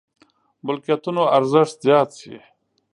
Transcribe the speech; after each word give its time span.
ملکيتونو 0.65 1.23
ارزښت 1.37 1.75
زيات 1.85 2.09
شي. 2.19 2.35